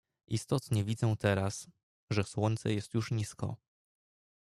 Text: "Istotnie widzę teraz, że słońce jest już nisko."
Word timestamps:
"Istotnie 0.27 0.83
widzę 0.83 1.15
teraz, 1.19 1.67
że 2.09 2.23
słońce 2.23 2.73
jest 2.73 2.93
już 2.93 3.11
nisko." 3.11 3.55